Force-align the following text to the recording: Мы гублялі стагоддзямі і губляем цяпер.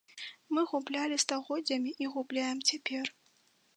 Мы 0.57 0.61
гублялі 0.71 1.19
стагоддзямі 1.25 1.91
і 2.05 2.09
губляем 2.15 2.59
цяпер. 2.71 3.05